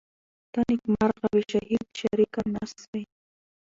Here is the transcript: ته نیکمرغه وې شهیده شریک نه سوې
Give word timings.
ته 0.53 0.59
نیکمرغه 0.69 1.27
وې 1.35 1.43
شهیده 1.51 1.87
شریک 1.99 2.33
نه 2.53 2.63
سوې 2.77 3.03